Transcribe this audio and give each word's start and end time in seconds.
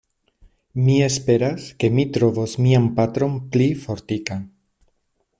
Mi 0.85 0.93
esperas, 1.07 1.67
ke 1.83 1.91
mi 1.97 2.05
trovos 2.15 2.55
mian 2.67 2.87
patron 2.99 3.35
pli 3.53 3.67
fortika. 3.83 4.39